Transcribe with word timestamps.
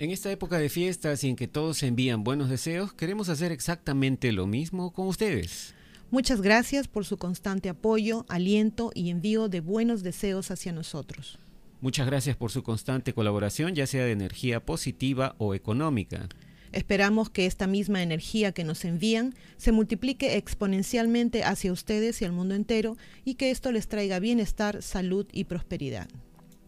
En 0.00 0.10
esta 0.10 0.32
época 0.32 0.58
de 0.58 0.70
fiestas 0.70 1.22
y 1.24 1.28
en 1.28 1.36
que 1.36 1.46
todos 1.46 1.82
envían 1.82 2.24
buenos 2.24 2.48
deseos, 2.48 2.94
queremos 2.94 3.28
hacer 3.28 3.52
exactamente 3.52 4.32
lo 4.32 4.46
mismo 4.46 4.94
con 4.94 5.06
ustedes. 5.06 5.74
Muchas 6.10 6.40
gracias 6.40 6.88
por 6.88 7.04
su 7.04 7.18
constante 7.18 7.68
apoyo, 7.68 8.24
aliento 8.30 8.92
y 8.94 9.10
envío 9.10 9.50
de 9.50 9.60
buenos 9.60 10.02
deseos 10.02 10.50
hacia 10.50 10.72
nosotros. 10.72 11.38
Muchas 11.82 12.06
gracias 12.06 12.34
por 12.34 12.50
su 12.50 12.62
constante 12.62 13.12
colaboración, 13.12 13.74
ya 13.74 13.86
sea 13.86 14.06
de 14.06 14.12
energía 14.12 14.64
positiva 14.64 15.34
o 15.36 15.54
económica. 15.54 16.30
Esperamos 16.72 17.28
que 17.28 17.44
esta 17.44 17.66
misma 17.66 18.02
energía 18.02 18.52
que 18.52 18.64
nos 18.64 18.86
envían 18.86 19.34
se 19.58 19.70
multiplique 19.70 20.38
exponencialmente 20.38 21.44
hacia 21.44 21.74
ustedes 21.74 22.22
y 22.22 22.24
al 22.24 22.32
mundo 22.32 22.54
entero 22.54 22.96
y 23.26 23.34
que 23.34 23.50
esto 23.50 23.70
les 23.70 23.86
traiga 23.86 24.18
bienestar, 24.18 24.80
salud 24.82 25.26
y 25.30 25.44
prosperidad. 25.44 26.08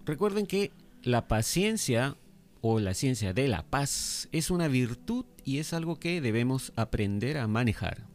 Recuerden 0.05 0.45
que 0.45 0.71
la 1.03 1.29
paciencia 1.29 2.19
o 2.63 2.81
la 2.81 2.95
ciencia 2.95 3.35
de 3.35 3.49
la 3.49 3.65
paz 3.65 4.29
es 4.33 4.51
una 4.51 4.69
virtud 4.69 5.27
y 5.45 5.59
es 5.59 5.75
algo 5.75 5.97
que 5.97 6.21
debemos 6.21 6.73
aprender 6.77 7.37
a 7.37 7.49
manejar. 7.49 8.07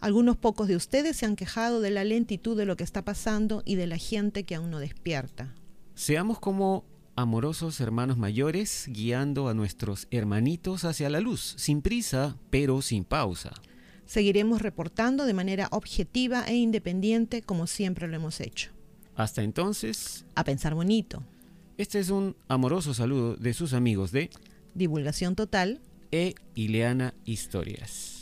Algunos 0.00 0.36
pocos 0.36 0.68
de 0.68 0.76
ustedes 0.76 1.16
se 1.16 1.26
han 1.26 1.36
quejado 1.36 1.80
de 1.80 1.90
la 1.90 2.04
lentitud 2.04 2.56
de 2.56 2.64
lo 2.64 2.76
que 2.76 2.84
está 2.84 3.04
pasando 3.04 3.62
y 3.64 3.74
de 3.74 3.86
la 3.86 3.98
gente 3.98 4.44
que 4.44 4.54
aún 4.54 4.70
no 4.70 4.78
despierta. 4.78 5.54
Seamos 5.94 6.40
como 6.40 6.84
amorosos 7.16 7.80
hermanos 7.80 8.16
mayores 8.16 8.86
guiando 8.88 9.48
a 9.48 9.54
nuestros 9.54 10.08
hermanitos 10.10 10.84
hacia 10.84 11.10
la 11.10 11.20
luz, 11.20 11.54
sin 11.58 11.82
prisa, 11.82 12.36
pero 12.50 12.82
sin 12.82 13.04
pausa. 13.04 13.52
Seguiremos 14.06 14.62
reportando 14.62 15.24
de 15.24 15.34
manera 15.34 15.68
objetiva 15.72 16.44
e 16.46 16.54
independiente 16.54 17.42
como 17.42 17.66
siempre 17.66 18.08
lo 18.08 18.16
hemos 18.16 18.40
hecho. 18.40 18.70
Hasta 19.14 19.42
entonces, 19.42 20.24
A 20.34 20.44
pensar 20.44 20.74
bonito. 20.74 21.22
Este 21.82 21.98
es 21.98 22.10
un 22.10 22.36
amoroso 22.46 22.94
saludo 22.94 23.34
de 23.34 23.52
sus 23.54 23.72
amigos 23.72 24.12
de 24.12 24.30
Divulgación 24.74 25.34
total. 25.34 25.80
E 26.12 26.36
Ileana 26.54 27.12
Historias. 27.24 28.21